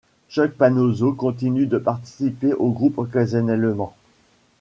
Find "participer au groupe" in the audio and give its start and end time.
1.77-2.97